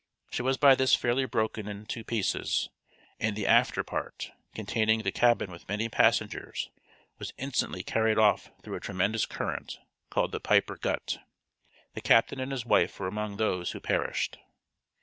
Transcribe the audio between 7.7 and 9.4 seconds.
carried off through a tremendous